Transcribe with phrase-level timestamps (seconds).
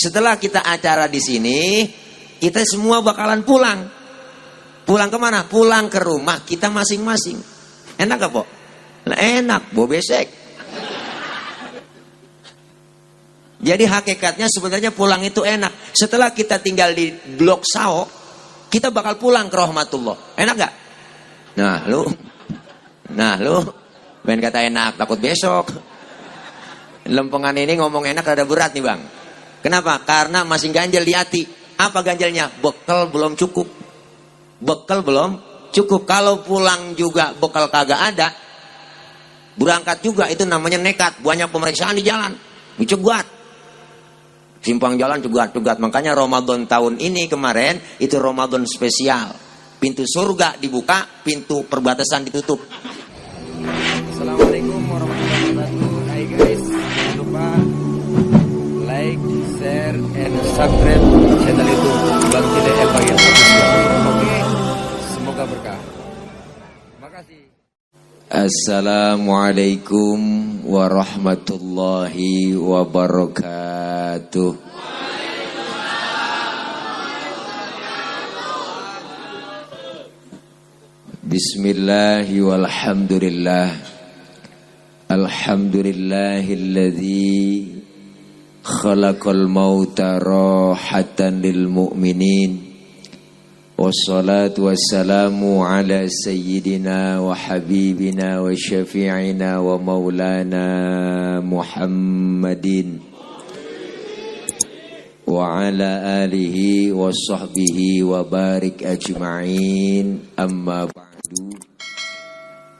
[0.00, 1.84] setelah kita acara di sini,
[2.40, 3.80] kita semua bakalan pulang.
[4.88, 5.44] Pulang ke mana?
[5.44, 7.36] Pulang ke rumah kita masing-masing.
[8.00, 8.42] Enak gak, Po?
[9.04, 10.40] Enak, bo besek.
[13.60, 15.92] Jadi hakikatnya sebenarnya pulang itu enak.
[15.92, 18.08] Setelah kita tinggal di blok Sao,
[18.72, 20.32] kita bakal pulang ke rahmatullah.
[20.40, 20.72] Enak gak?
[21.60, 22.08] Nah, lu.
[23.12, 23.60] Nah, lu.
[24.24, 25.68] Pengen kata enak, takut besok.
[27.04, 29.19] Lempengan ini ngomong enak ada berat nih bang.
[29.60, 30.00] Kenapa?
[30.02, 31.42] Karena masih ganjel di hati.
[31.80, 32.48] Apa ganjelnya?
[32.60, 33.68] Bekal belum cukup.
[34.60, 35.40] Bekal belum
[35.72, 36.04] cukup.
[36.04, 38.28] Kalau pulang juga bekal kagak ada.
[39.56, 41.20] Berangkat juga itu namanya nekat.
[41.20, 42.32] Banyak pemeriksaan di jalan.
[42.80, 43.40] Dicegat
[44.60, 45.80] simpang jalan cegat-cegat.
[45.80, 49.32] Makanya Ramadan tahun ini kemarin itu Ramadan spesial.
[49.80, 52.60] Pintu surga dibuka, pintu perbatasan ditutup.
[68.40, 70.16] Assalamualaikum
[70.64, 74.56] warahmatullahi wabarakatuh.
[81.20, 83.76] Bismillahi walhamdulillah
[85.12, 87.76] Alhamdulillahilladzi
[88.64, 90.16] khalaqal mauta
[93.79, 100.67] والصلاة والسلام على سيدنا وحبيبنا وشفيعنا ومولانا
[101.43, 102.67] محمد
[105.27, 105.91] وعلى
[106.23, 106.57] آله
[106.93, 111.23] وصحبه وبارك أجمعين أما بعد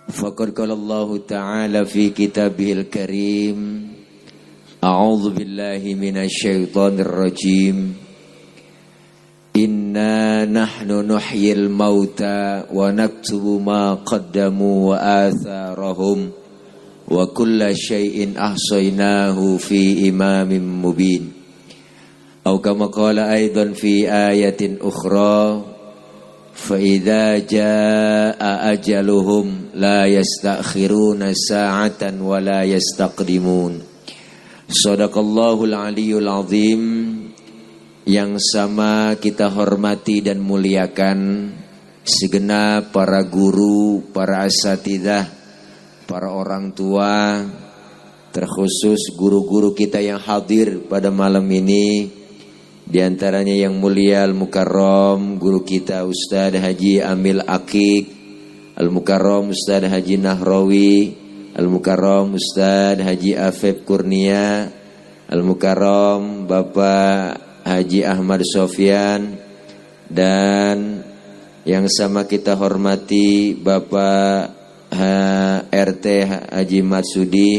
[0.09, 3.57] فقد قال الله تعالى في كتابه الكريم
[4.83, 7.77] أعوذ بالله من الشيطان الرجيم
[9.64, 16.30] إنا نحن نحيي الموتى ونكتب ما قدموا وآثارهم
[17.08, 21.32] وكل شيء أحصيناه في إمام مبين.
[22.46, 25.64] أو كما قال أيضا في آية أخرى
[26.54, 28.40] فإذا جاء
[28.72, 33.78] أجلهم لا يستأخرون ساعة ولا يستقدمون.
[34.70, 37.19] صدق الله العلي العظيم.
[38.08, 41.50] Yang sama kita hormati dan muliakan
[42.00, 45.28] segenap para guru, para asatidah,
[46.08, 47.44] para orang tua,
[48.32, 52.18] terkhusus guru-guru kita yang hadir pada malam ini.
[52.90, 58.10] Di antaranya yang mulia Al-Mukarram guru kita Ustaz Haji Amil Akik
[58.74, 61.14] Al-Mukarram Ustaz Haji Nahrawi
[61.54, 64.74] Al-Mukarram Ustaz Haji Afib Kurnia
[65.30, 69.36] Al-Mukarram Bapak Haji Ahmad Sofyan
[70.10, 71.04] dan
[71.62, 74.58] yang sama kita hormati Bapak
[75.70, 76.06] RT
[76.50, 77.52] Haji Matsudi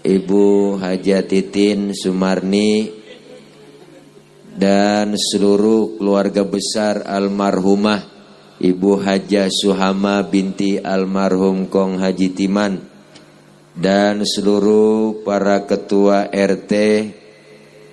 [0.00, 2.88] Ibu Haji Titin Sumarni
[4.56, 8.00] dan seluruh keluarga besar almarhumah
[8.60, 12.80] Ibu Haja Suhama binti almarhum Kong Haji Timan
[13.76, 16.72] dan seluruh para ketua RT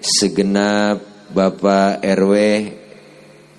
[0.08, 2.34] segenap Bapak RW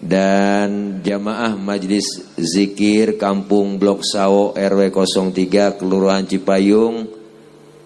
[0.00, 7.04] dan jamaah Majlis Zikir Kampung Blok Sawo RW 03 Kelurahan Cipayung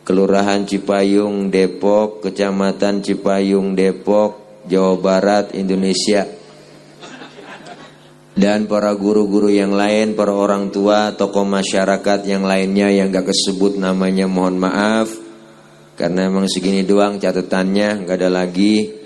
[0.07, 6.23] Kelurahan Cipayung Depok Kecamatan Cipayung Depok Jawa Barat Indonesia.
[8.33, 13.77] Dan para guru-guru yang lain, para orang tua, tokoh masyarakat yang lainnya yang gak kesebut
[13.77, 15.22] namanya mohon maaf
[15.93, 19.01] karena emang segini doang catatannya nggak ada lagi.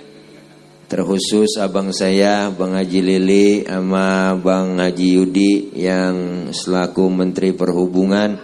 [0.86, 8.38] Terkhusus abang saya, Bang Haji Lili sama Bang Haji Yudi yang selaku Menteri Perhubungan.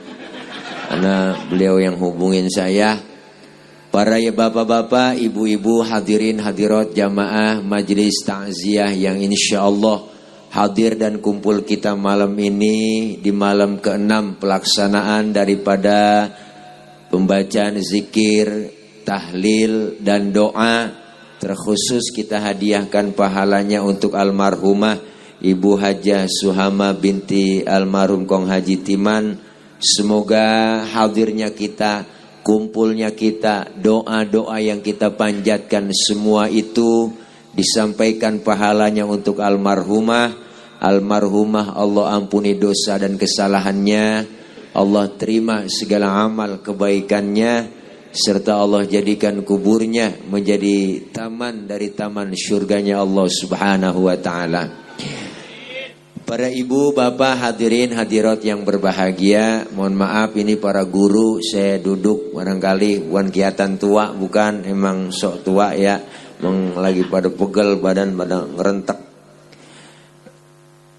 [0.90, 2.98] Karena beliau yang hubungin saya.
[3.94, 10.12] Para ya bapak-bapak, ibu-ibu, hadirin hadirat jamaah majelis takziah yang insya Allah
[10.52, 16.28] hadir dan kumpul kita malam ini di malam keenam pelaksanaan daripada
[17.12, 18.72] pembacaan zikir,
[19.04, 20.88] tahlil dan doa
[21.36, 25.12] terkhusus kita hadiahkan pahalanya untuk almarhumah
[25.42, 29.36] Ibu Hajah Suhama binti almarhum Kong Haji Timan.
[29.82, 32.06] Semoga hadirnya kita,
[32.46, 37.10] kumpulnya kita, doa-doa yang kita panjatkan semua itu
[37.58, 40.54] disampaikan pahalanya untuk almarhumah.
[40.78, 44.41] Almarhumah Allah ampuni dosa dan kesalahannya.
[44.72, 47.82] Allah terima segala amal kebaikannya
[48.12, 54.64] serta Allah jadikan kuburnya menjadi taman dari taman surganya Allah Subhanahu wa taala.
[56.22, 63.04] Para ibu, bapak, hadirin, hadirat yang berbahagia, mohon maaf ini para guru, saya duduk barangkali
[63.04, 66.00] bukan kiatan tua, bukan emang sok tua ya,
[66.80, 69.11] lagi pada pegel badan pada ngerentek.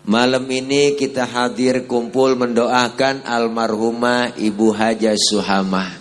[0.04, 5.96] Malam ini kita hadir kumpul mendoakan almarhumah Ibu Haja Suhamah.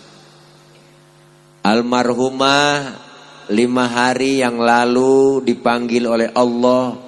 [1.63, 2.99] Almarhumah
[3.55, 6.99] lima hari yang lalu dipanggil oleh Allah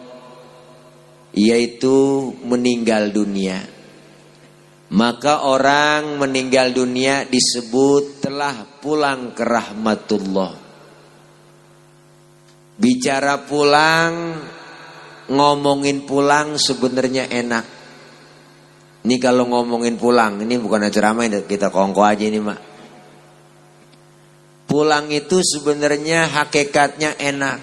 [1.35, 3.58] yaitu meninggal dunia.
[4.94, 10.55] Maka orang meninggal dunia disebut telah pulang ke rahmatullah.
[12.79, 14.14] Bicara pulang,
[15.31, 17.65] ngomongin pulang sebenarnya enak.
[19.05, 22.61] Ini kalau ngomongin pulang, ini bukan ceramah kita kongko aja ini mak.
[24.65, 27.61] Pulang itu sebenarnya hakikatnya enak.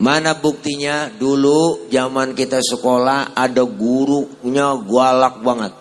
[0.00, 1.12] Mana buktinya?
[1.12, 5.72] Dulu zaman kita sekolah ada gurunya galak banget.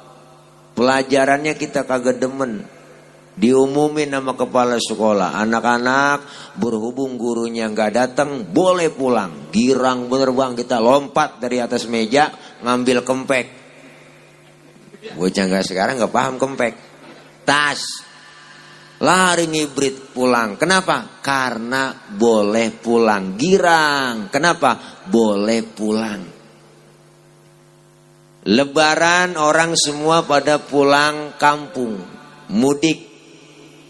[0.76, 2.68] Pelajarannya kita kagak demen.
[3.34, 5.34] Diumumin nama kepala sekolah.
[5.42, 6.18] Anak-anak
[6.62, 9.50] berhubung gurunya nggak datang boleh pulang.
[9.50, 12.30] Girang bener bang kita lompat dari atas meja
[12.62, 13.46] ngambil kempek.
[15.18, 16.74] Bocah nggak sekarang nggak paham kempek.
[17.44, 18.14] Tas
[19.04, 20.56] Lari ngibrit pulang.
[20.56, 21.20] Kenapa?
[21.20, 23.36] Karena boleh pulang.
[23.36, 24.32] Girang.
[24.32, 25.04] Kenapa?
[25.12, 26.24] Boleh pulang.
[28.48, 32.00] Lebaran orang semua pada pulang kampung.
[32.56, 33.13] Mudik.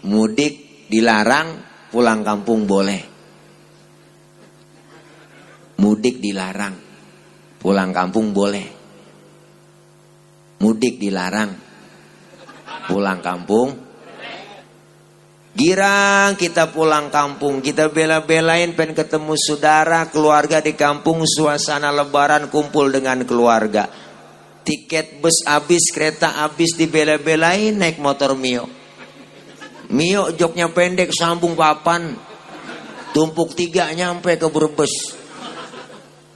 [0.04, 3.02] Mudik dilarang, pulang kampung boleh.
[5.80, 6.76] Mudik dilarang,
[7.58, 8.66] pulang kampung boleh.
[10.60, 11.50] Mudik dilarang,
[12.88, 13.84] pulang kampung
[15.54, 22.90] Girang kita pulang kampung, kita bela-belain pengen ketemu saudara, keluarga di kampung, suasana lebaran kumpul
[22.90, 23.86] dengan keluarga.
[24.66, 28.66] Tiket bus habis, kereta habis dibela-belain naik motor Mio.
[29.92, 32.16] Mio joknya pendek, sambung papan.
[33.12, 35.20] Tumpuk tiga nyampe ke Brebes.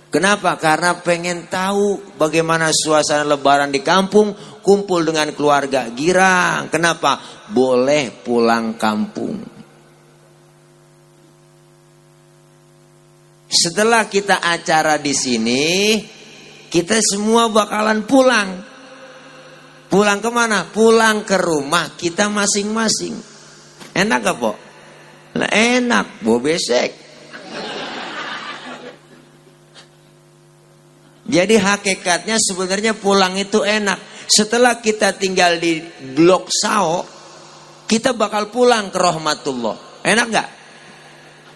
[0.09, 0.57] Kenapa?
[0.57, 5.91] Karena pengen tahu bagaimana suasana lebaran di kampung, kumpul dengan keluarga.
[5.93, 6.73] Girang.
[6.73, 7.39] Kenapa?
[7.49, 9.41] boleh pulang kampung.
[13.49, 15.65] Setelah kita acara di sini,
[16.69, 18.49] kita semua bakalan pulang.
[19.89, 20.69] Pulang ke mana?
[20.69, 23.17] Pulang ke rumah kita masing-masing.
[23.99, 24.53] Enak gak, Po?
[25.39, 26.91] Nah, enak, bo besek.
[31.29, 34.01] Jadi hakikatnya sebenarnya pulang itu enak.
[34.25, 35.85] Setelah kita tinggal di
[36.17, 37.05] blok Sao,
[37.85, 40.01] kita bakal pulang ke rahmatullah.
[40.01, 40.49] Enak nggak?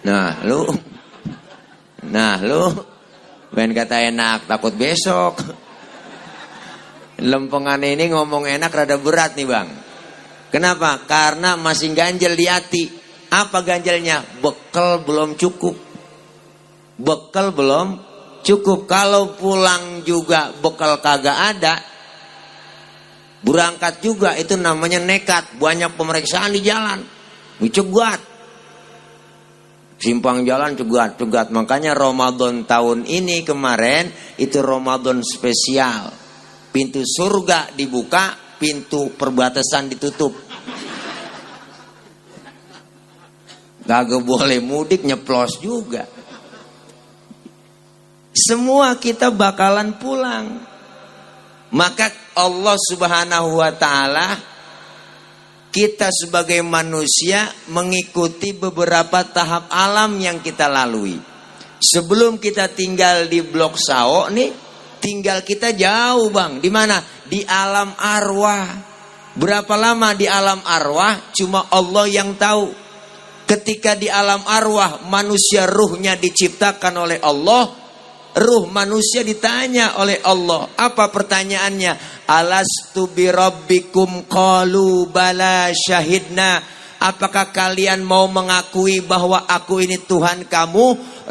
[0.05, 0.61] Nah, lu
[2.03, 2.67] Nah, lu
[3.53, 5.37] Ben kata enak, takut besok.
[7.21, 9.69] Lempengan ini ngomong enak rada berat nih, Bang.
[10.53, 11.01] Kenapa?
[11.09, 12.83] Karena masih ganjel di hati.
[13.33, 14.21] Apa ganjelnya?
[14.37, 15.73] Bekal belum cukup.
[17.01, 17.97] Bekal belum
[18.45, 18.85] cukup.
[18.85, 21.81] Kalau pulang juga bekal kagak ada,
[23.43, 25.59] Berangkat juga itu namanya nekat.
[25.59, 27.03] Banyak pemeriksaan di jalan.
[27.59, 28.21] Cegat.
[29.99, 31.47] Simpang jalan cegat, cegat.
[31.51, 36.11] Makanya Ramadan tahun ini kemarin itu Ramadan spesial.
[36.71, 40.31] Pintu surga dibuka, pintu perbatasan ditutup.
[43.83, 46.07] Gak boleh mudik nyeplos juga.
[48.31, 50.63] Semua kita bakalan pulang.
[51.75, 52.07] Maka
[52.39, 54.39] Allah Subhanahu wa taala
[55.73, 61.19] kita sebagai manusia mengikuti beberapa tahap alam yang kita lalui.
[61.83, 64.62] Sebelum kita tinggal di Blok Sao nih,
[65.03, 66.63] tinggal kita jauh, Bang.
[66.63, 67.03] Di mana?
[67.27, 68.95] Di alam arwah.
[69.35, 71.35] Berapa lama di alam arwah?
[71.35, 72.71] Cuma Allah yang tahu.
[73.43, 77.67] Ketika di alam arwah manusia ruhnya diciptakan oleh Allah,
[78.39, 80.71] ruh manusia ditanya oleh Allah.
[80.79, 82.23] Apa pertanyaannya?
[82.23, 86.63] Alastu birabbikum qalu bala syahidna.
[87.03, 90.85] Apakah kalian mau mengakui bahwa aku ini Tuhan kamu?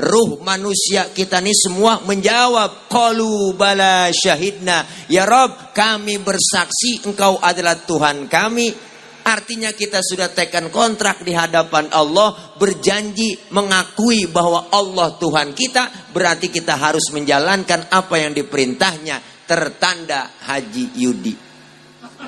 [0.04, 4.84] Ruh manusia kita ini semua menjawab qalu bala syahidna.
[5.08, 8.92] Ya Rob, kami bersaksi engkau adalah Tuhan kami.
[9.24, 16.52] Artinya kita sudah tekan kontrak di hadapan Allah, berjanji mengakui bahwa Allah Tuhan kita, berarti
[16.52, 21.34] kita harus menjalankan apa yang diperintahnya, tertanda Haji Yudi.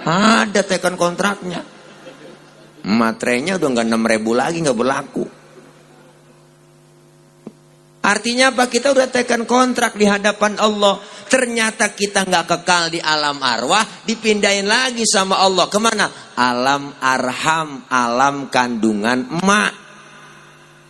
[0.07, 1.74] Ada tekan kontraknya.
[2.85, 5.25] Materainya udah nggak enam ribu lagi nggak berlaku.
[8.05, 8.69] Artinya apa?
[8.69, 11.00] Kita udah tekan kontrak di hadapan Allah.
[11.25, 15.73] Ternyata kita nggak kekal di alam arwah, dipindahin lagi sama Allah.
[15.73, 16.12] Ke mana?
[16.37, 19.73] Alam arham, alam kandungan emak.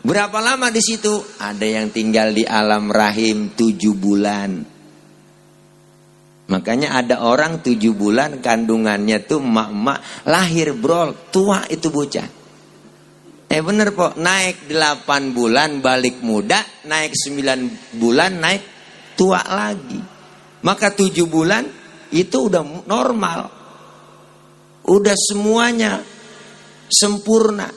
[0.02, 1.22] Berapa lama di situ?
[1.38, 4.73] Ada yang tinggal di alam rahim tujuh bulan.
[6.44, 12.28] Makanya ada orang tujuh bulan kandungannya tuh emak-emak lahir brol, tua itu bocah.
[13.48, 18.62] Eh bener kok, naik 8 bulan balik muda, naik 9 bulan naik
[19.16, 20.00] tua lagi.
[20.64, 21.64] Maka 7 bulan
[22.12, 23.40] itu udah normal.
[24.84, 26.04] Udah semuanya
[26.92, 27.72] sempurna.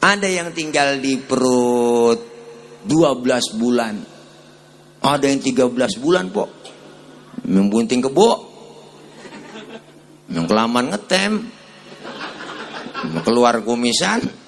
[0.00, 2.18] Ada yang tinggal di perut
[2.82, 3.94] 12 bulan.
[5.00, 6.59] Ada yang 13 bulan kok.
[7.46, 8.30] Membunting kebo.
[10.28, 11.32] Yang kelamaan ngetem.
[13.24, 14.40] Keluar kumisan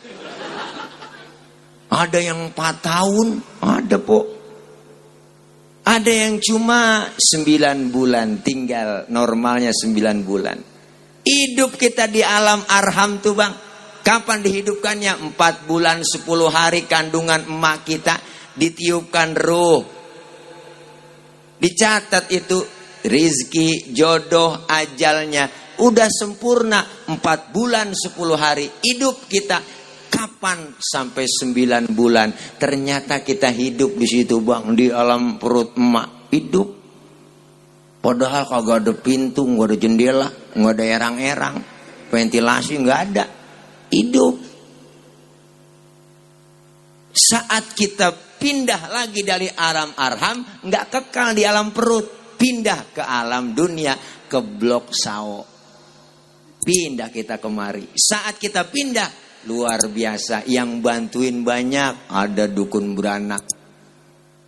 [1.93, 3.29] ada yang 4 tahun,
[3.61, 4.25] ada po.
[5.85, 10.57] Ada yang cuma 9 bulan, tinggal normalnya 9 bulan.
[11.21, 13.53] Hidup kita di alam arham tuh bang.
[14.01, 15.37] Kapan dihidupkannya?
[15.37, 18.17] 4 bulan 10 hari kandungan emak kita
[18.57, 19.85] ditiupkan ruh.
[21.61, 22.59] Dicatat itu
[23.07, 25.49] rizki, jodoh, ajalnya.
[25.83, 29.59] Udah sempurna 4 bulan 10 hari hidup kita
[30.13, 32.29] Kapan sampai sembilan bulan?
[32.61, 36.29] Ternyata kita hidup di situ bang, di alam perut emak.
[36.29, 36.69] Hidup.
[38.05, 41.57] Padahal kagak ada pintu, nggak ada jendela, nggak ada erang-erang.
[42.13, 43.25] Ventilasi nggak ada.
[43.89, 44.35] Hidup.
[47.17, 52.22] Saat kita pindah lagi dari alam arham, nggak kekal di alam perut.
[52.43, 53.95] Pindah ke alam dunia,
[54.27, 55.47] ke blok sao.
[56.59, 57.95] Pindah kita kemari.
[57.95, 59.07] Saat kita pindah,
[59.47, 60.43] luar biasa.
[60.51, 63.47] Yang bantuin banyak ada dukun beranak.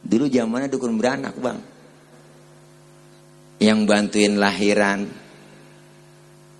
[0.02, 1.58] Dulu zamannya dukun beranak bang.
[3.62, 5.00] Yang bantuin lahiran.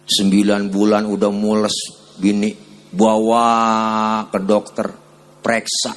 [0.07, 1.76] Sembilan bulan udah mules
[2.14, 2.55] bini
[2.95, 3.49] bawa
[4.31, 4.87] ke dokter
[5.43, 5.93] periksa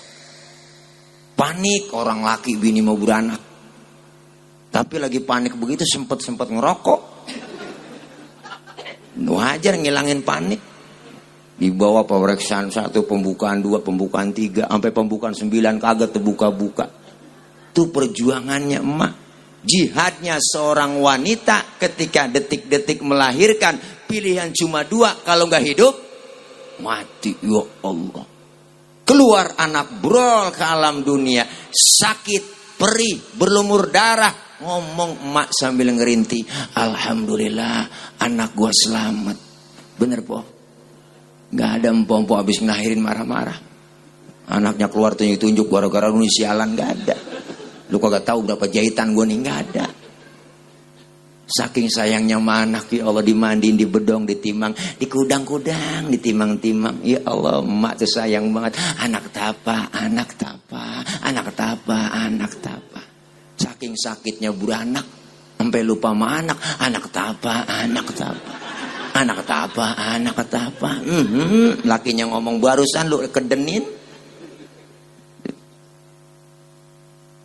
[1.38, 3.47] panik orang laki bini mau beranak
[4.70, 7.00] tapi lagi panik begitu sempet ngerokok
[9.26, 10.62] wajar ngilangin panik
[11.58, 16.86] di bawah pemeriksaan satu, pembukaan dua, pembukaan tiga, sampai pembukaan sembilan kagak terbuka-buka.
[17.74, 19.14] Itu perjuangannya emak.
[19.66, 25.94] Jihadnya seorang wanita ketika detik-detik melahirkan pilihan cuma dua kalau nggak hidup
[26.86, 28.26] mati ya Allah.
[29.02, 31.42] Keluar anak brol ke alam dunia
[31.74, 36.42] sakit perih berlumur darah ngomong emak sambil ngerinti
[36.78, 37.86] Alhamdulillah
[38.22, 39.38] anak gua selamat
[39.98, 40.58] bener po
[41.48, 43.56] Gak ada empompo habis ngelahirin marah-marah.
[44.52, 47.16] Anaknya keluar tunjuk-tunjuk gara-gara lu sialan gak ada.
[47.88, 49.88] Lu kagak tahu berapa jahitan gue nih gak ada.
[51.48, 57.00] Saking sayangnya sama anak ya Allah dimandiin, dibedong, ditimang, dikudang-kudang, ditimang-timang.
[57.08, 58.76] Ya Allah, emak tuh sayang banget.
[59.00, 62.87] Anak tapa, anak tapa, anak tapa, anak tapa.
[63.78, 65.06] Saking sakitnya beranak,
[65.62, 68.58] sampai lupa sama anak, anak tapa, anak tapa.
[69.18, 69.86] Anak kata apa?
[69.98, 70.92] Anak kata apa?
[71.02, 71.86] Mm-hmm.
[71.90, 73.86] Lakinya ngomong barusan lu kedenin.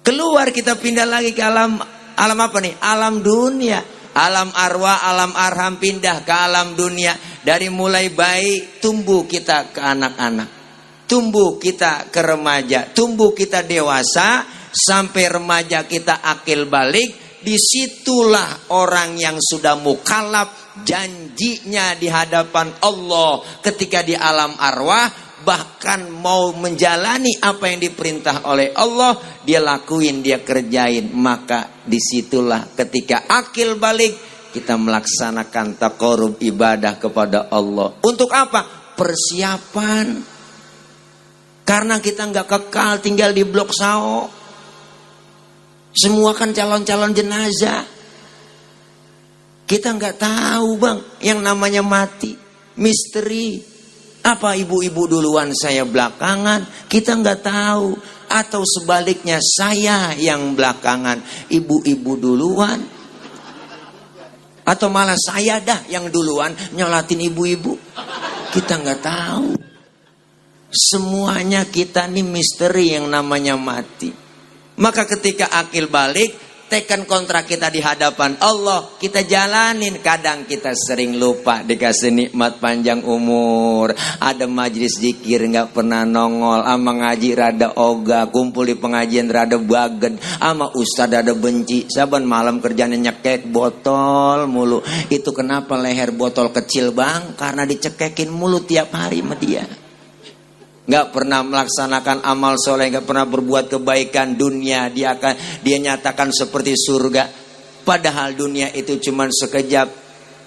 [0.05, 1.81] Keluar kita pindah lagi ke alam
[2.17, 2.77] alam apa nih?
[2.77, 3.81] Alam dunia.
[4.12, 7.17] Alam arwah, alam arham pindah ke alam dunia.
[7.41, 10.49] Dari mulai bayi tumbuh kita ke anak-anak.
[11.09, 12.89] Tumbuh kita ke remaja.
[12.93, 14.61] Tumbuh kita dewasa.
[14.73, 20.49] Sampai remaja kita akil balik di situlah orang yang sudah mukalab
[20.81, 23.45] janjinya di hadapan Allah.
[23.61, 25.12] Ketika di alam arwah
[25.45, 31.12] bahkan mau menjalani apa yang diperintah oleh Allah dia lakuin dia kerjain.
[31.12, 38.00] Maka di situlah ketika akil balik kita melaksanakan takorub ibadah kepada Allah.
[38.00, 38.95] Untuk apa?
[38.97, 40.33] Persiapan.
[41.62, 44.42] Karena kita nggak kekal tinggal di blok sao
[45.93, 47.85] semua kan calon-calon jenazah.
[49.69, 52.33] Kita nggak tahu bang, yang namanya mati,
[52.81, 53.61] misteri.
[54.23, 56.89] Apa ibu-ibu duluan saya belakangan?
[56.89, 57.89] Kita nggak tahu.
[58.33, 61.21] Atau sebaliknya saya yang belakangan,
[61.53, 62.81] ibu-ibu duluan.
[64.65, 67.77] Atau malah saya dah yang duluan nyolatin ibu-ibu.
[68.55, 69.49] Kita nggak tahu.
[70.73, 74.22] Semuanya kita nih misteri yang namanya mati.
[74.83, 76.35] Maka ketika akil balik,
[76.67, 80.03] teken kontrak kita di hadapan Allah, kita jalanin.
[80.03, 83.95] Kadang kita sering lupa dikasih nikmat panjang umur.
[84.19, 90.19] Ada majlis zikir nggak pernah nongol, ama ngaji rada oga, kumpul di pengajian rada bagen,
[90.43, 91.87] ama ustad ada benci.
[91.87, 94.83] Saban malam kerjanya nyekek botol mulu.
[95.15, 97.39] Itu kenapa leher botol kecil bang?
[97.39, 99.82] Karena dicekekin mulu tiap hari sama dia
[100.83, 106.75] nggak pernah melaksanakan amal soleh, nggak pernah berbuat kebaikan dunia, dia akan dia nyatakan seperti
[106.75, 107.31] surga.
[107.83, 110.03] Padahal dunia itu cuma sekejap.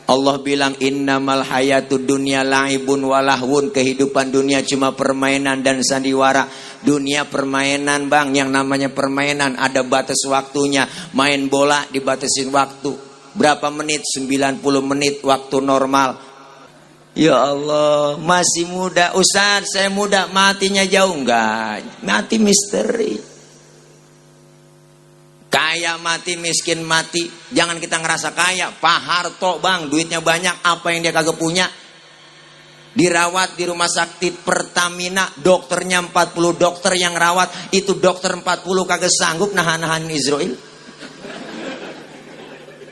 [0.06, 6.46] Allah bilang innamal hayatud dunia laibun walahun kehidupan dunia cuma permainan dan sandiwara.
[6.86, 9.58] Dunia permainan bang yang namanya permainan.
[9.58, 10.86] Ada batas waktunya.
[11.18, 12.94] Main bola dibatasin waktu.
[13.34, 14.06] Berapa menit?
[14.06, 16.25] 90 menit waktu normal
[17.16, 19.16] Ya Allah, masih muda.
[19.16, 22.04] Ustaz, saya muda, matinya jauh enggak?
[22.04, 23.16] Mati misteri.
[25.48, 27.32] Kaya mati, miskin mati.
[27.56, 28.76] Jangan kita ngerasa kaya.
[28.76, 30.60] Pak Harto bang, duitnya banyak.
[30.68, 31.72] Apa yang dia kagak punya?
[32.92, 35.32] Dirawat di rumah sakit Pertamina.
[35.40, 37.72] Dokternya 40 dokter yang rawat.
[37.72, 38.44] Itu dokter 40
[38.84, 40.75] kagak sanggup nahan-nahan Israel.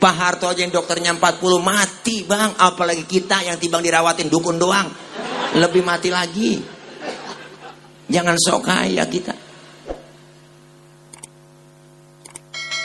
[0.04, 2.52] Pak Harto aja yang dokternya 40 mati bang.
[2.60, 4.84] Apalagi kita yang tibang dirawatin dukun doang.
[5.56, 6.60] Lebih mati lagi.
[8.12, 9.32] Jangan sok kaya kita.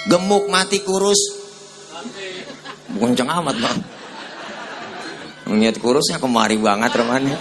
[0.07, 1.19] Gemuk mati kurus.
[2.87, 3.79] Bukan amat bang.
[5.59, 7.35] Niat kurusnya kemari banget remanya.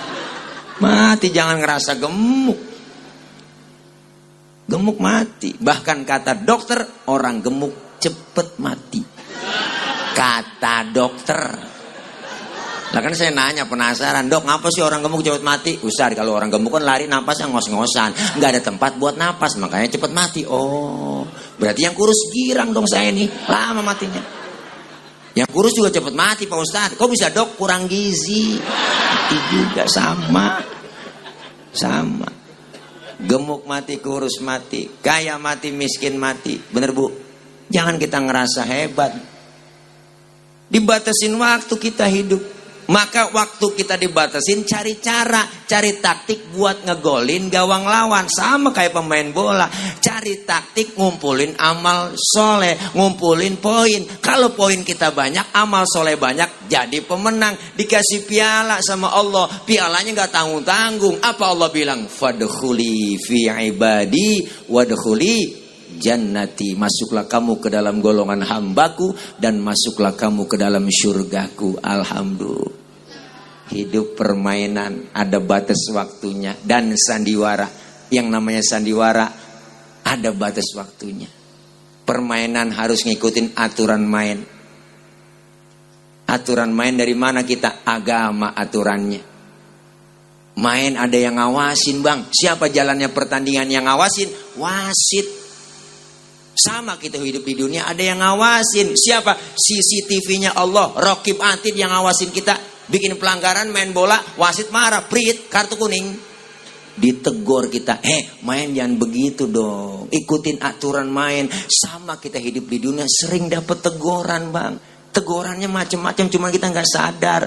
[0.83, 2.59] Mati jangan ngerasa gemuk.
[4.67, 5.55] Gemuk mati.
[5.55, 9.18] Bahkan kata dokter orang gemuk cepet mati
[10.17, 11.43] kata dokter.
[12.89, 15.77] Lah kan saya nanya penasaran, dok ngapa sih orang gemuk cepat mati?
[15.85, 19.93] Usar kalau orang gemuk kan lari napas yang ngos-ngosan, nggak ada tempat buat napas makanya
[19.93, 20.49] cepat mati.
[20.49, 21.29] Oh,
[21.61, 24.25] berarti yang kurus girang dong saya nih, lama matinya.
[25.37, 26.97] Yang kurus juga cepat mati Pak Ustadz.
[26.97, 28.57] Kok bisa dok kurang gizi?
[28.57, 30.57] Mati juga sama,
[31.77, 32.29] sama.
[33.21, 36.57] Gemuk mati, kurus mati, kaya mati, miskin mati.
[36.57, 37.13] Bener bu?
[37.69, 39.38] Jangan kita ngerasa hebat.
[40.69, 42.59] Dibatasin waktu kita hidup.
[42.89, 48.25] Maka waktu kita dibatasin cari cara, cari taktik buat ngegolin gawang lawan.
[48.33, 49.69] Sama kayak pemain bola.
[50.01, 54.09] Cari taktik ngumpulin amal soleh, ngumpulin poin.
[54.25, 57.77] Kalau poin kita banyak, amal soleh banyak, jadi pemenang.
[57.77, 59.53] Dikasih piala sama Allah.
[59.69, 61.21] Pialanya nggak tanggung-tanggung.
[61.21, 62.09] Apa Allah bilang?
[62.09, 65.68] Fadkhuli fi ibadi wadkhuli
[65.99, 66.79] jannati.
[66.79, 71.77] Masuklah kamu ke dalam golongan hambaku dan masuklah kamu ke dalam syurgaku.
[71.83, 72.87] Alhamdulillah.
[73.69, 76.57] Hidup permainan ada batas waktunya.
[76.57, 77.69] Dan sandiwara
[78.09, 79.29] yang namanya sandiwara
[80.07, 81.29] ada batas waktunya.
[82.09, 84.41] Permainan harus ngikutin aturan main.
[86.25, 87.85] Aturan main dari mana kita?
[87.85, 89.21] Agama aturannya.
[90.59, 92.27] Main ada yang ngawasin bang.
[92.33, 94.27] Siapa jalannya pertandingan yang ngawasin?
[94.59, 95.48] Wasit
[96.59, 98.99] sama kita hidup di dunia ada yang ngawasin.
[98.99, 99.39] Siapa?
[99.55, 100.91] CCTV-nya Allah.
[100.91, 102.59] Rokib Atid yang ngawasin kita.
[102.91, 104.19] Bikin pelanggaran main bola.
[104.35, 105.07] Wasit marah.
[105.07, 105.47] Prit.
[105.47, 106.19] Kartu kuning.
[106.99, 108.03] Ditegur kita.
[108.03, 110.11] Eh main jangan begitu dong.
[110.11, 111.47] Ikutin aturan main.
[111.71, 113.07] Sama kita hidup di dunia.
[113.07, 114.75] Sering dapat teguran bang.
[115.15, 116.27] Tegurannya macam-macam.
[116.27, 117.47] Cuma kita nggak sadar.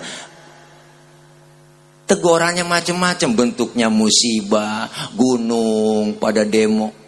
[2.07, 3.29] Tegurannya macam-macam.
[3.35, 4.87] Bentuknya musibah.
[5.19, 7.00] Gunung pada demo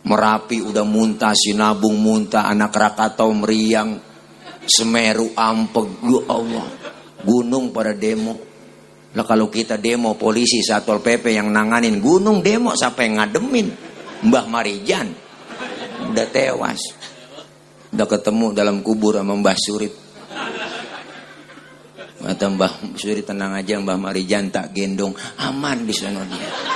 [0.00, 4.00] Merapi udah muntah, Sinabung muntah, anak Krakatau meriang,
[4.64, 6.66] Semeru ampeg, ya Allah.
[7.20, 8.38] Gunung pada demo.
[9.10, 13.68] Lah kalau kita demo polisi Satpol PP yang nanganin gunung demo yang ngademin?
[14.24, 15.08] Mbah Marijan.
[16.12, 16.80] Udah tewas.
[17.90, 19.94] Udah ketemu dalam kubur sama Mbah Surit.
[22.20, 26.69] Kata Mbah Surit tenang aja Mbah Marijan tak gendong aman di sana dia.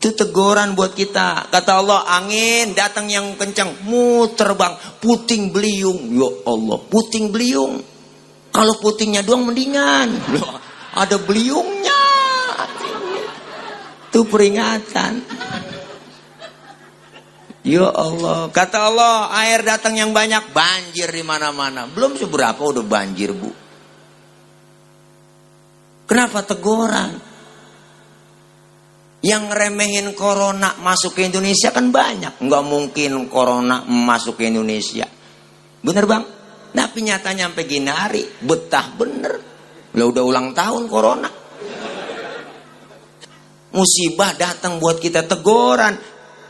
[0.00, 1.52] Itu teguran buat kita.
[1.52, 6.16] Kata Allah, angin datang yang kencang, muter bang, puting beliung.
[6.16, 7.84] Ya Allah, puting beliung.
[8.48, 10.08] Kalau putingnya doang mendingan.
[10.32, 10.56] Loh,
[10.96, 12.00] ada beliungnya.
[14.08, 15.20] Itu peringatan.
[17.60, 21.84] Ya Allah, kata Allah, air datang yang banyak, banjir di mana-mana.
[21.84, 23.52] Belum seberapa udah banjir, Bu.
[26.08, 27.29] Kenapa teguran?
[29.20, 32.40] Yang remehin corona masuk ke Indonesia kan banyak.
[32.40, 35.04] Nggak mungkin corona masuk ke Indonesia.
[35.84, 36.24] Bener bang?
[36.70, 39.32] Tapi nyatanya sampai gini hari, betah bener.
[39.90, 41.30] Lah udah ulang tahun corona.
[43.70, 45.98] Musibah datang buat kita teguran.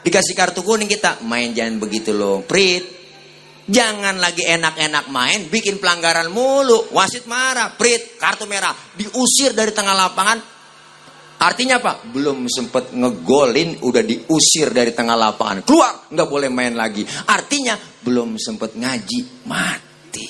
[0.00, 2.40] Dikasih kartu kuning kita, main jangan begitu loh.
[2.40, 2.80] Prit,
[3.68, 6.88] jangan lagi enak-enak main, bikin pelanggaran mulu.
[6.96, 10.40] Wasit marah, prit, kartu merah, diusir dari tengah lapangan.
[11.40, 12.05] Artinya apa?
[12.05, 15.64] Belum sempet ngegolin, udah diusir dari tengah lapangan.
[15.64, 17.00] Keluar, nggak boleh main lagi.
[17.09, 20.29] Artinya belum sempet ngaji, mati.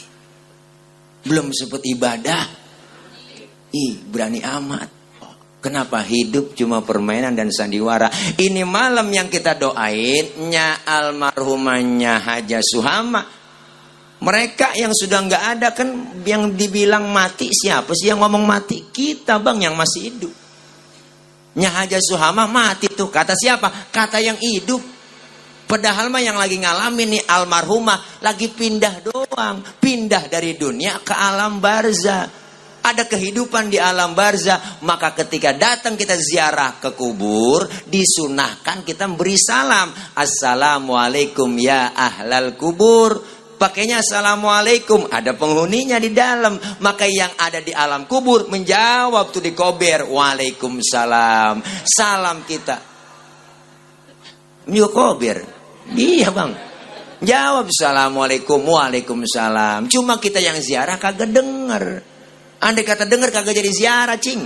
[1.26, 2.42] Belum sempet ibadah,
[3.74, 4.88] ih berani amat.
[5.60, 8.08] Kenapa hidup cuma permainan dan sandiwara?
[8.38, 13.20] Ini malam yang kita doain nya almarhumanya Haja Suhama.
[14.20, 18.88] Mereka yang sudah nggak ada kan yang dibilang mati siapa sih yang ngomong mati?
[18.88, 20.49] Kita bang yang masih hidup.
[21.58, 23.90] Nya Haja Suhama mati tuh kata siapa?
[23.90, 24.82] Kata yang hidup.
[25.66, 31.62] Padahal mah yang lagi ngalamin nih almarhumah lagi pindah doang, pindah dari dunia ke alam
[31.62, 32.40] barzah
[32.80, 39.36] ada kehidupan di alam barzah, maka ketika datang kita ziarah ke kubur, disunahkan kita beri
[39.36, 39.92] salam.
[40.16, 43.39] Assalamualaikum ya ahlal kubur.
[43.60, 46.56] Pakainya assalamualaikum, ada penghuninya di dalam.
[46.80, 51.60] Maka yang ada di alam kubur menjawab tuh di kober, waalaikumsalam.
[51.84, 52.80] Salam kita.
[54.64, 55.44] Yo kober.
[55.92, 56.56] Iya bang.
[57.20, 59.92] Jawab assalamualaikum, waalaikumsalam.
[59.92, 62.00] Cuma kita yang ziarah kagak denger.
[62.64, 64.40] Andai kata dengar kagak jadi ziarah, cing.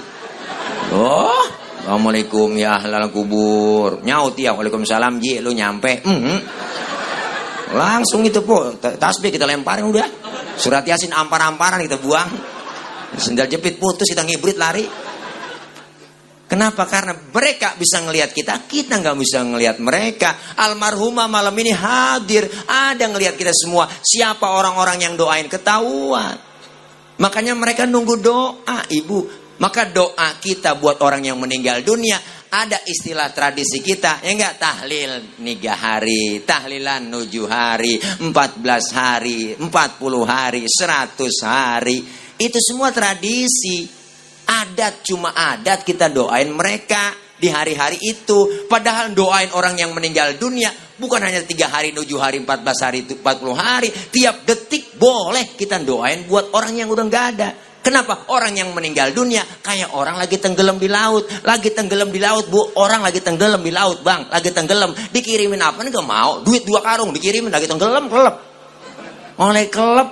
[0.91, 1.47] Oh,
[1.87, 4.03] Assalamualaikum ya ahlal kubur.
[4.03, 6.03] Nyaut ya, Waalaikumsalam, Ji, lu nyampe.
[6.03, 6.39] Mm -hmm.
[7.75, 10.07] Langsung itu po, tasbih kita lemparin udah.
[10.55, 12.31] Surat Yasin ampar-amparan kita buang.
[13.19, 14.87] Sendal jepit putus kita ngibrit lari.
[16.45, 16.87] Kenapa?
[16.87, 20.55] Karena mereka bisa ngelihat kita, kita nggak bisa ngelihat mereka.
[20.55, 23.91] Almarhumah malam ini hadir, ada ngelihat kita semua.
[23.91, 26.39] Siapa orang-orang yang doain ketahuan.
[27.19, 29.43] Makanya mereka nunggu doa, ibu.
[29.59, 32.19] Maka doa kita buat orang yang meninggal dunia
[32.63, 39.59] ada istilah tradisi kita ya enggak tahlil tiga hari tahlilan tujuh hari empat belas hari
[39.59, 41.99] empat puluh hari seratus hari
[42.39, 43.91] itu semua tradisi
[44.47, 48.67] adat cuma adat kita doain mereka di hari-hari itu.
[48.71, 53.05] Padahal doain orang yang meninggal dunia bukan hanya tiga hari, tujuh hari, empat belas hari,
[53.05, 53.91] empat puluh hari.
[53.91, 57.51] Tiap detik boleh kita doain buat orang yang udah nggak ada.
[57.85, 58.25] Kenapa?
[58.33, 62.73] Orang yang meninggal dunia kayak orang lagi tenggelam di laut, lagi tenggelam di laut, bu.
[62.81, 64.97] Orang lagi tenggelam di laut, bang, lagi tenggelam.
[65.13, 65.85] Dikirimin apa?
[65.85, 66.41] Nih gak mau.
[66.41, 68.37] Duit dua karung dikirimin lagi tenggelam, kelep.
[69.37, 70.09] Oleh kelep,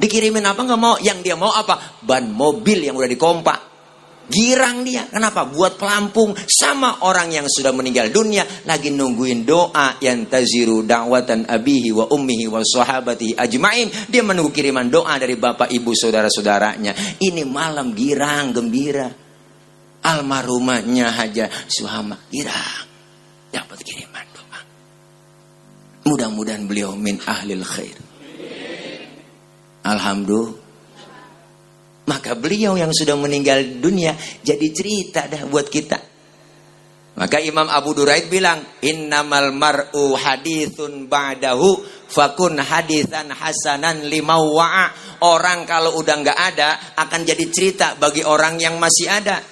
[0.00, 0.96] dikirimin apa nggak mau?
[1.04, 2.00] Yang dia mau apa?
[2.00, 3.71] Ban mobil yang udah dikompak
[4.30, 5.10] Girang dia.
[5.10, 5.42] Kenapa?
[5.50, 11.90] Buat pelampung sama orang yang sudah meninggal dunia lagi nungguin doa yang taziru da'watan abihi
[11.90, 13.90] wa ummihi wa sahabati ajmain.
[14.06, 17.18] Dia menunggu kiriman doa dari bapak ibu saudara-saudaranya.
[17.18, 19.10] Ini malam girang gembira.
[20.02, 22.86] Almarhumahnya Haja Suhama girang.
[23.50, 24.60] Dapat kiriman doa.
[26.06, 27.98] Mudah-mudahan beliau min ahlil khair.
[29.82, 30.61] Alhamdulillah
[32.02, 36.12] maka beliau yang sudah meninggal dunia jadi cerita dah buat kita.
[37.12, 46.00] Maka Imam Abu Duraid bilang, "Innamal mar'u hadithun ba'dahu fakun hadithan hasanan limawwa'a." Orang kalau
[46.00, 49.44] udah nggak ada akan jadi cerita bagi orang yang masih ada.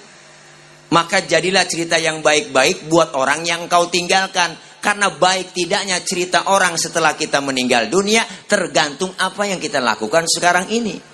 [0.91, 4.57] Maka jadilah cerita yang baik-baik buat orang yang kau tinggalkan.
[4.81, 10.67] Karena baik tidaknya cerita orang setelah kita meninggal dunia tergantung apa yang kita lakukan sekarang
[10.73, 11.10] ini.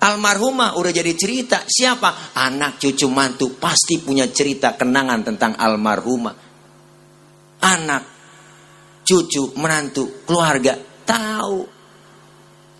[0.00, 1.68] Almarhumah udah jadi cerita.
[1.68, 2.32] Siapa?
[2.32, 6.36] Anak cucu mantu pasti punya cerita kenangan tentang almarhumah.
[7.60, 8.02] Anak,
[9.04, 11.80] cucu, menantu, keluarga tahu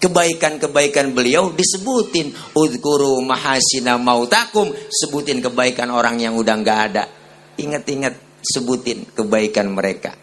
[0.00, 2.32] kebaikan-kebaikan beliau disebutin.
[2.56, 4.72] Udkuru mahasina mautakum.
[4.88, 7.04] Sebutin kebaikan orang yang udah nggak ada.
[7.60, 10.16] Ingat-ingat sebutin kebaikan mereka.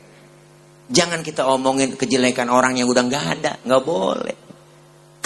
[0.90, 4.47] Jangan kita omongin kejelekan orang yang udah nggak ada, nggak boleh.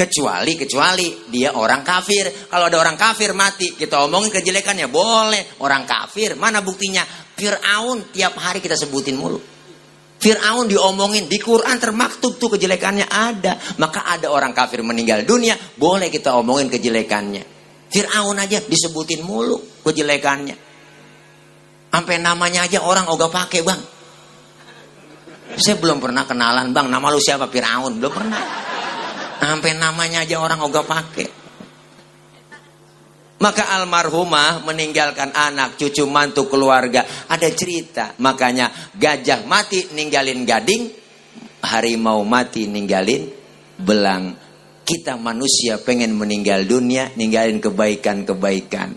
[0.02, 2.50] Kecuali kecuali dia orang kafir.
[2.50, 5.62] Kalau ada orang kafir mati, kita omongin kejelekannya boleh.
[5.62, 7.06] Orang kafir, mana buktinya?
[7.38, 9.38] Fir'aun tiap hari kita sebutin mulu.
[10.18, 13.62] Fir'aun diomongin di Quran termaktub tuh kejelekannya ada.
[13.78, 17.46] Maka ada orang kafir meninggal dunia, boleh kita omongin kejelekannya.
[17.94, 20.58] Fir'aun aja disebutin mulu kejelekannya.
[21.94, 23.82] Sampai namanya aja orang ogah pakai bang.
[25.62, 28.02] Saya belum pernah kenalan bang, nama lu siapa Fir'aun?
[28.02, 28.71] Belum pernah.
[29.42, 31.42] Sampai namanya aja orang ogah pakai.
[33.42, 37.02] Maka almarhumah meninggalkan anak, cucu, mantu, keluarga.
[37.26, 38.14] Ada cerita.
[38.22, 40.94] Makanya gajah mati ninggalin gading.
[41.66, 43.34] Harimau mati ninggalin
[43.82, 44.38] belang.
[44.86, 48.94] Kita manusia pengen meninggal dunia, ninggalin kebaikan-kebaikan.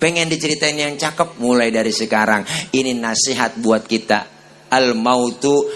[0.00, 2.48] Pengen diceritain yang cakep mulai dari sekarang.
[2.72, 4.32] Ini nasihat buat kita.
[4.72, 5.68] Al mautu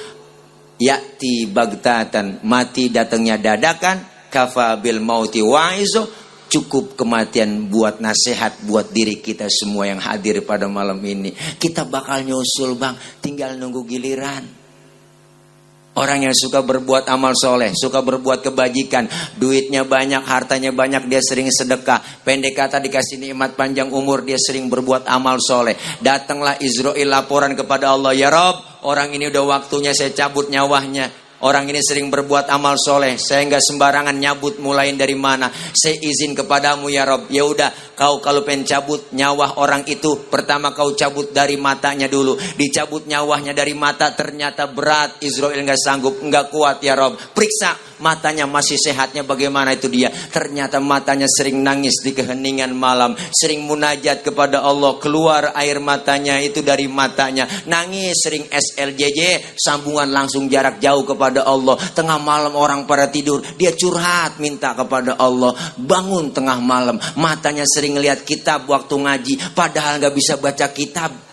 [0.79, 2.43] yakti bagtatan.
[2.47, 4.31] Mati datangnya dadakan.
[4.33, 6.09] Kafa bil mauti waizo.
[6.49, 11.37] Cukup kematian buat nasihat buat diri kita semua yang hadir pada malam ini.
[11.37, 12.97] Kita bakal nyusul bang.
[13.21, 14.58] Tinggal nunggu giliran.
[15.97, 21.51] Orang yang suka berbuat amal soleh, suka berbuat kebajikan, duitnya banyak, hartanya banyak, dia sering
[21.51, 21.99] sedekah.
[22.23, 25.75] Pendek kata dikasih nikmat panjang umur, dia sering berbuat amal soleh.
[25.99, 31.28] Datanglah Israel laporan kepada Allah, ya Rob, orang ini udah waktunya saya cabut nyawanya.
[31.39, 33.15] Orang ini sering berbuat amal soleh.
[33.15, 35.47] Saya nggak sembarangan nyabut mulai dari mana.
[35.71, 37.31] Saya izin kepadamu ya Rob.
[37.31, 42.35] Ya udah, kau kalau pengen cabut nyawa orang itu, pertama kau cabut dari matanya dulu.
[42.59, 45.23] Dicabut nyawanya dari mata, ternyata berat.
[45.23, 47.15] Israel nggak sanggup, nggak kuat ya Rob.
[47.15, 50.11] Periksa matanya masih sehatnya bagaimana itu dia.
[50.11, 56.65] Ternyata matanya sering nangis di keheningan malam, sering munajat kepada Allah, keluar air matanya itu
[56.65, 57.47] dari matanya.
[57.69, 61.77] Nangis sering SLJJ, sambungan langsung jarak jauh kepada Allah.
[61.79, 65.55] Tengah malam orang pada tidur, dia curhat minta kepada Allah.
[65.77, 71.28] Bangun tengah malam, matanya sering lihat kitab waktu ngaji, padahal nggak bisa baca kitab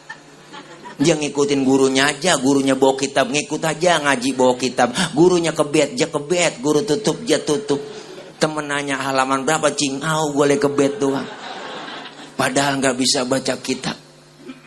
[0.96, 4.96] dia ngikutin gurunya aja, gurunya bawa kitab, ngikut aja ngaji bawa kitab.
[5.12, 7.84] Gurunya kebet, dia kebet, guru tutup, dia tutup.
[8.40, 11.28] Temen nanya halaman berapa, cingau boleh kebet doang.
[12.36, 13.96] Padahal nggak bisa baca kitab.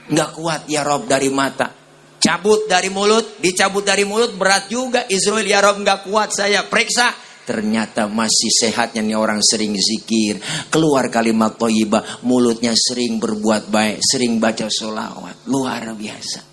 [0.09, 1.73] Nggak kuat ya Rob dari mata.
[2.19, 5.05] Cabut dari mulut, dicabut dari mulut berat juga.
[5.09, 10.37] Israel ya Rob nggak kuat saya, periksa Ternyata masih sehatnya nih orang sering zikir.
[10.69, 12.21] Keluar kalimat toyibah.
[12.29, 14.05] Mulutnya sering berbuat baik.
[14.05, 15.49] Sering baca sholawat.
[15.49, 16.45] Luar biasa.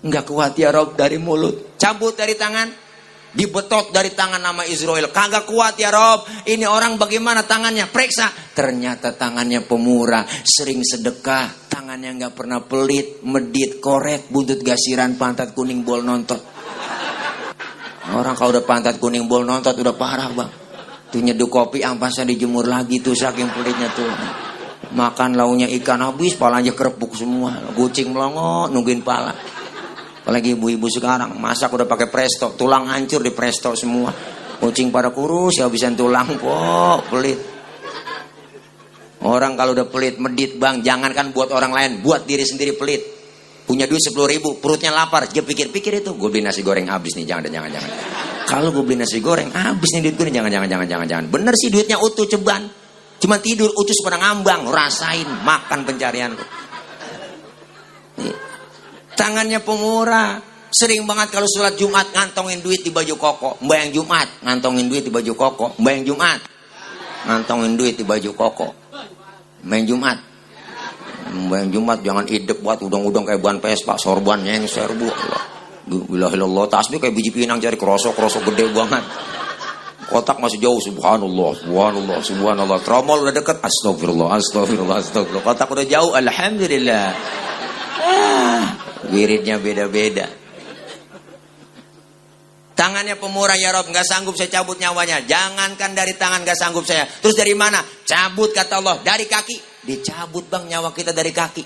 [0.00, 1.76] Enggak kuat ya Rob dari mulut.
[1.76, 2.72] Cabut dari tangan.
[3.36, 5.12] Dibetot dari tangan nama Israel.
[5.12, 6.24] Kagak kuat ya Rob.
[6.48, 7.84] Ini orang bagaimana tangannya?
[7.92, 8.32] Periksa.
[8.56, 10.24] Ternyata tangannya pemurah.
[10.40, 11.68] Sering sedekah.
[11.68, 13.20] Tangannya nggak pernah pelit.
[13.28, 16.40] Medit, korek, buntut gasiran, pantat kuning, bol nonton.
[18.12, 20.50] Orang kalau udah pantat kuning bol nontot udah parah bang.
[21.08, 24.10] Tuh nyeduh kopi ampasnya dijemur lagi tuh saking pelitnya tuh.
[24.92, 27.72] Makan launya ikan habis, palanya kerepuk semua.
[27.72, 29.32] Kucing melongo, nungguin pala.
[30.20, 34.12] Apalagi ibu-ibu sekarang masak udah pakai presto, tulang hancur di presto semua.
[34.60, 37.40] Kucing pada kurus, ya habisan tulang kok, pelit.
[39.24, 43.13] Orang kalau udah pelit, medit bang, jangankan buat orang lain, buat diri sendiri pelit.
[43.64, 45.24] Punya duit sepuluh ribu, perutnya lapar.
[45.32, 47.90] Dia pikir-pikir itu, gue beli nasi goreng habis nih, jangan, jangan, jangan.
[48.44, 51.24] Kalau gue beli nasi goreng, habis nih duit gue nih, jangan, jangan, jangan, jangan, jangan.
[51.32, 52.68] Bener sih duitnya utuh ceban.
[53.24, 56.36] Cuma tidur, utus pada ngambang, rasain, makan pencarian.
[59.16, 60.42] Tangannya pemurah.
[60.74, 63.62] Sering banget kalau sholat Jumat ngantongin duit di baju koko.
[63.62, 65.66] Mbak yang Jumat ngantongin duit di baju koko.
[65.78, 66.40] Mbak yang Jumat
[67.30, 68.68] ngantongin duit di baju koko.
[69.62, 70.18] Mbak yang Jumat
[71.34, 75.10] Bayang Jumat jangan idep buat udang-udang kayak ban Vespa, sorban yang serbu.
[75.84, 76.70] Bismillahirrahmanirrahim.
[76.70, 79.04] Tasbih kayak biji pinang cari kerosok-kerosok gede banget.
[80.04, 82.78] Kotak masih jauh, subhanallah, subhanallah, subhanallah.
[82.86, 85.44] Tromol udah deket, astagfirullah, astagfirullah, astagfirullah.
[85.44, 87.08] Kotak udah jauh, alhamdulillah.
[88.04, 88.64] Ah,
[89.10, 90.28] wiridnya beda-beda.
[92.74, 95.22] Tangannya pemurah ya Rob, nggak sanggup saya cabut nyawanya.
[95.24, 97.06] Jangankan dari tangan nggak sanggup saya.
[97.06, 97.80] Terus dari mana?
[98.04, 99.73] Cabut kata Allah, dari kaki.
[99.84, 101.64] Dicabut bang nyawa kita dari kaki.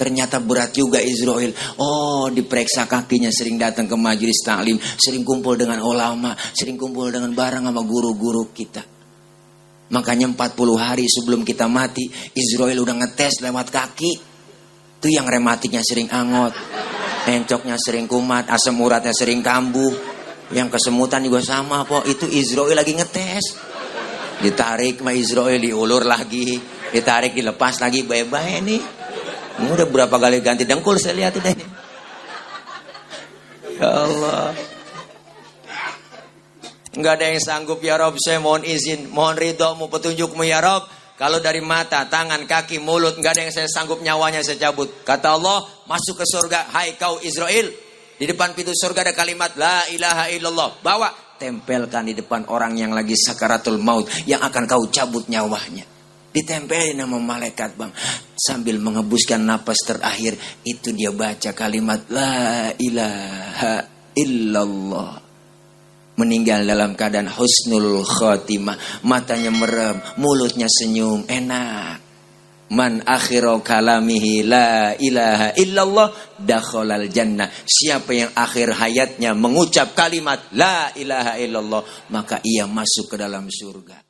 [0.00, 1.52] Ternyata berat juga Israel.
[1.76, 7.36] Oh, diperiksa kakinya sering datang ke majelis taklim, sering kumpul dengan ulama, sering kumpul dengan
[7.36, 8.80] barang sama guru-guru kita.
[9.92, 14.12] Makanya 40 hari sebelum kita mati, Israel udah ngetes lewat kaki.
[15.02, 16.56] Itu yang rematiknya sering angot,
[17.28, 19.92] encoknya sering kumat, asam uratnya sering kambuh.
[20.50, 22.08] Yang kesemutan juga sama kok.
[22.08, 23.44] Itu Israel lagi ngetes.
[24.40, 28.80] Ditarik sama Israel diulur lagi ditarik dilepas lagi baik-baik nih
[29.60, 31.52] ini udah berapa kali ganti dengkul saya lihat ini
[33.78, 34.52] ya Allah
[36.90, 40.84] nggak ada yang sanggup ya Rob saya mohon izin mohon ridho mau petunjukmu ya Rob
[41.20, 45.04] kalau dari mata, tangan, kaki, mulut nggak ada yang saya sanggup nyawanya saya cabut.
[45.04, 47.68] Kata Allah, masuk ke surga, hai kau Israel.
[48.16, 50.80] Di depan pintu surga ada kalimat la ilaha illallah.
[50.80, 55.84] Bawa, tempelkan di depan orang yang lagi sakaratul maut yang akan kau cabut nyawanya.
[56.30, 57.90] Ditempelin nama malaikat bang.
[58.38, 60.38] Sambil mengebuskan napas terakhir.
[60.62, 62.06] Itu dia baca kalimat.
[62.10, 63.82] La ilaha
[64.14, 65.12] illallah.
[66.20, 69.02] Meninggal dalam keadaan husnul khotimah.
[69.02, 69.98] Matanya merem.
[70.22, 71.26] Mulutnya senyum.
[71.26, 72.10] Enak.
[72.70, 77.50] Man akhiru kalamihi la ilaha illallah dakhalal jannah.
[77.66, 81.82] Siapa yang akhir hayatnya mengucap kalimat la ilaha illallah,
[82.14, 84.09] maka ia masuk ke dalam surga.